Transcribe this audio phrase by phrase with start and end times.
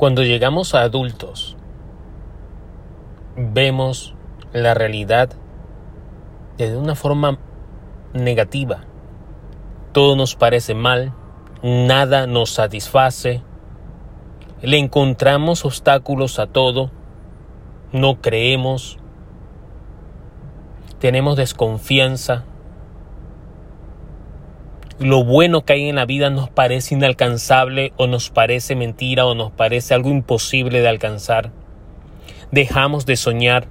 [0.00, 1.58] Cuando llegamos a adultos,
[3.36, 4.14] vemos
[4.54, 5.28] la realidad
[6.56, 7.38] de una forma
[8.14, 8.84] negativa.
[9.92, 11.12] Todo nos parece mal,
[11.62, 13.42] nada nos satisface,
[14.62, 16.90] le encontramos obstáculos a todo,
[17.92, 18.98] no creemos,
[20.98, 22.44] tenemos desconfianza,
[25.00, 29.34] lo bueno que hay en la vida nos parece inalcanzable o nos parece mentira o
[29.34, 31.52] nos parece algo imposible de alcanzar.
[32.50, 33.68] Dejamos de soñar.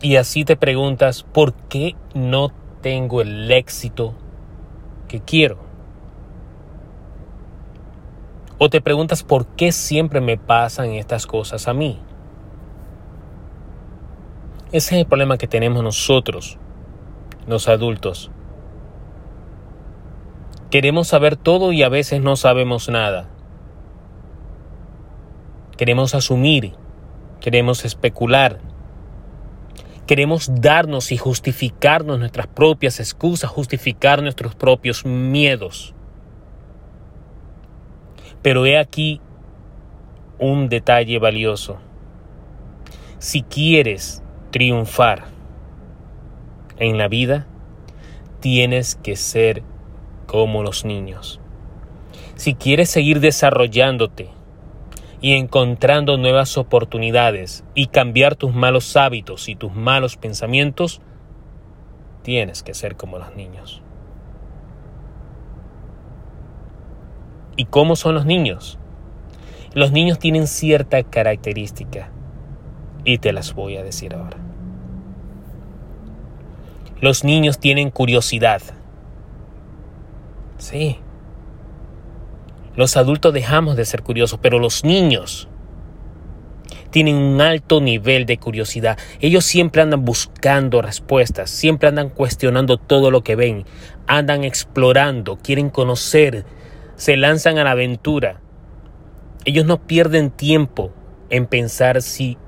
[0.00, 4.14] Y así te preguntas, ¿por qué no tengo el éxito
[5.08, 5.58] que quiero?
[8.58, 11.98] O te preguntas, ¿por qué siempre me pasan estas cosas a mí?
[14.70, 16.56] Ese es el problema que tenemos nosotros
[17.48, 18.30] los adultos.
[20.70, 23.30] Queremos saber todo y a veces no sabemos nada.
[25.78, 26.74] Queremos asumir,
[27.40, 28.60] queremos especular,
[30.06, 35.94] queremos darnos y justificarnos nuestras propias excusas, justificar nuestros propios miedos.
[38.42, 39.22] Pero he aquí
[40.38, 41.78] un detalle valioso.
[43.18, 45.37] Si quieres triunfar,
[46.78, 47.46] en la vida,
[48.40, 49.62] tienes que ser
[50.26, 51.40] como los niños.
[52.36, 54.28] Si quieres seguir desarrollándote
[55.20, 61.00] y encontrando nuevas oportunidades y cambiar tus malos hábitos y tus malos pensamientos,
[62.22, 63.82] tienes que ser como los niños.
[67.56, 68.78] ¿Y cómo son los niños?
[69.74, 72.12] Los niños tienen cierta característica
[73.04, 74.47] y te las voy a decir ahora.
[77.00, 78.60] Los niños tienen curiosidad.
[80.58, 80.98] Sí.
[82.74, 85.48] Los adultos dejamos de ser curiosos, pero los niños
[86.90, 88.98] tienen un alto nivel de curiosidad.
[89.20, 93.64] Ellos siempre andan buscando respuestas, siempre andan cuestionando todo lo que ven,
[94.06, 96.44] andan explorando, quieren conocer,
[96.96, 98.40] se lanzan a la aventura.
[99.44, 100.92] Ellos no pierden tiempo
[101.30, 102.38] en pensar si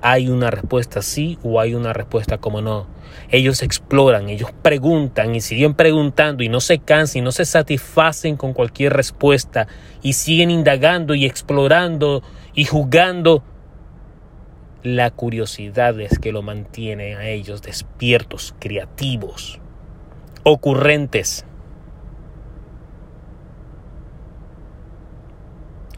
[0.00, 2.86] hay una respuesta sí o hay una respuesta como no.
[3.30, 8.36] Ellos exploran, ellos preguntan y siguen preguntando y no se cansan y no se satisfacen
[8.36, 9.66] con cualquier respuesta
[10.02, 12.22] y siguen indagando y explorando
[12.54, 13.42] y jugando.
[14.82, 19.60] La curiosidad es que lo mantiene a ellos despiertos, creativos,
[20.44, 21.44] ocurrentes.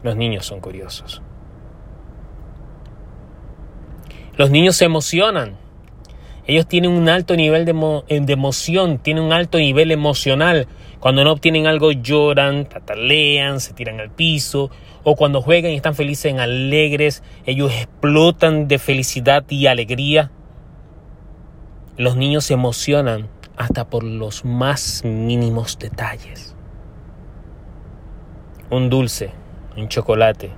[0.01, 1.21] Los niños son curiosos.
[4.41, 5.55] Los niños se emocionan.
[6.47, 10.67] Ellos tienen un alto nivel de, emoción, tienen un alto nivel emocional.
[10.99, 14.71] Cuando no obtienen algo lloran, tatalean, se tiran al piso.
[15.03, 20.31] O cuando juegan y están felices, alegres, ellos explotan de felicidad y alegría.
[21.97, 26.55] Los niños se emocionan hasta por los más mínimos detalles.
[28.71, 29.33] Un dulce,
[29.77, 30.49] un chocolate,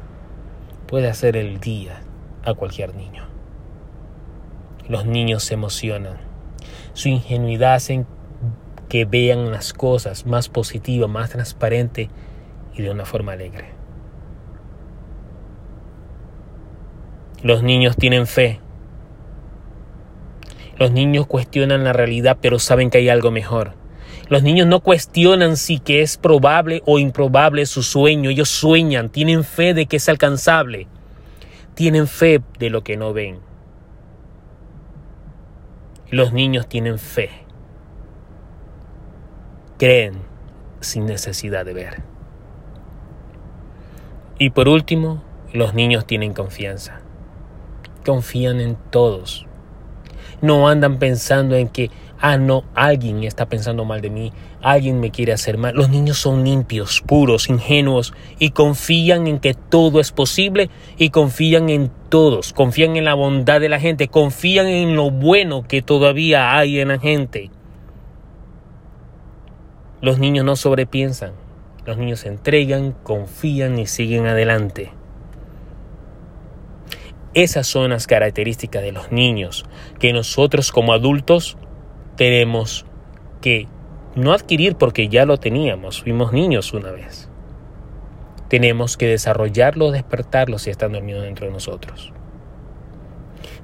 [0.88, 2.02] puede hacer el día
[2.46, 3.33] a cualquier niño.
[4.90, 6.18] Los niños se emocionan.
[6.94, 8.06] Su ingenuidad hace
[8.90, 12.10] que vean las cosas más positivas, más transparente
[12.76, 13.72] y de una forma alegre.
[17.42, 18.60] Los niños tienen fe.
[20.78, 23.74] Los niños cuestionan la realidad, pero saben que hay algo mejor.
[24.30, 28.30] Los niños no cuestionan si que es probable o improbable su sueño.
[28.30, 30.88] Ellos sueñan, tienen fe de que es alcanzable.
[31.76, 33.40] Tienen fe de lo que no ven.
[36.14, 37.32] Los niños tienen fe.
[39.80, 40.22] Creen
[40.80, 42.04] sin necesidad de ver.
[44.38, 47.00] Y por último, los niños tienen confianza.
[48.06, 49.48] Confían en todos.
[50.40, 51.90] No andan pensando en que
[52.24, 55.76] ah, no, alguien está pensando mal de mí, alguien me quiere hacer mal.
[55.76, 61.70] Los niños son limpios, puros, ingenuos y confían en que todo es posible y confían
[61.70, 66.58] en todos, confían en la bondad de la gente, confían en lo bueno que todavía
[66.58, 67.52] hay en la gente.
[70.00, 71.34] Los niños no sobrepiensan,
[71.86, 74.94] los niños se entregan, confían y siguen adelante.
[77.34, 79.66] Esas son las características de los niños
[80.00, 81.58] que nosotros como adultos
[82.16, 82.86] tenemos
[83.42, 83.68] que
[84.16, 87.30] no adquirir porque ya lo teníamos, fuimos niños una vez.
[88.48, 92.14] Tenemos que desarrollarlo, despertarlo si están dormidos dentro de nosotros.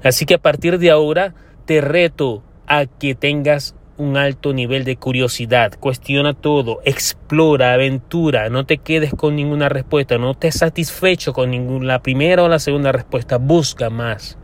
[0.02, 1.34] Así que a partir de ahora
[1.66, 8.64] te reto a que tengas un alto nivel de curiosidad, cuestiona todo, explora, aventura, no
[8.64, 12.92] te quedes con ninguna respuesta, no te satisfecho con ninguna, la primera o la segunda
[12.92, 14.38] respuesta, busca más.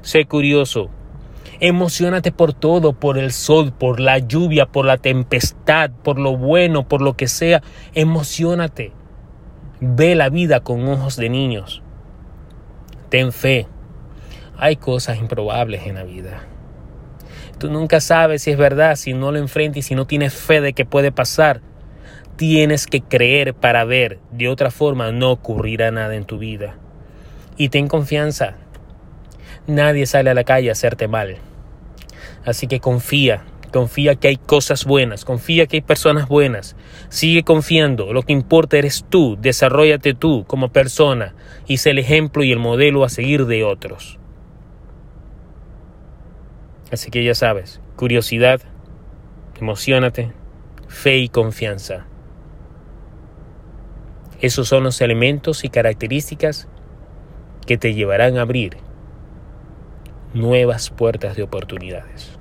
[0.00, 0.88] Sé curioso,
[1.60, 6.86] Emocionate por todo, por el sol, por la lluvia, por la tempestad, por lo bueno,
[6.86, 7.62] por lo que sea.
[7.94, 8.92] Emocionate.
[9.80, 11.82] Ve la vida con ojos de niños.
[13.08, 13.66] Ten fe.
[14.56, 16.44] Hay cosas improbables en la vida.
[17.58, 20.60] Tú nunca sabes si es verdad, si no lo enfrentas y si no tienes fe
[20.60, 21.60] de que puede pasar.
[22.36, 24.20] Tienes que creer para ver.
[24.30, 26.76] De otra forma no ocurrirá nada en tu vida.
[27.56, 28.54] Y ten confianza.
[29.68, 31.36] Nadie sale a la calle a hacerte mal.
[32.46, 36.74] Así que confía, confía que hay cosas buenas, confía que hay personas buenas.
[37.10, 41.34] Sigue confiando, lo que importa eres tú, desarrollate tú como persona
[41.66, 44.18] y sé el ejemplo y el modelo a seguir de otros.
[46.90, 48.62] Así que ya sabes, curiosidad,
[49.60, 50.32] emocionate,
[50.88, 52.06] fe y confianza.
[54.40, 56.68] Esos son los elementos y características
[57.66, 58.87] que te llevarán a abrir
[60.38, 62.37] nuevas puertas de oportunidades.